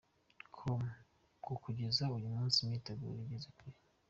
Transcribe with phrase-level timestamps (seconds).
[0.55, 0.81] com
[1.43, 3.77] ko kugeza uyu munsi imyiteguro igeze kure.